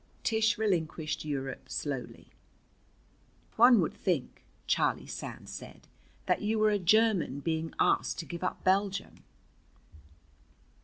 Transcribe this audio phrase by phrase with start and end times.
[0.23, 2.31] Tish relinquished Europe slowly.
[3.55, 5.87] "One would think," Charlie Sands said,
[6.25, 9.23] "that you were a German being asked to give up Belgium."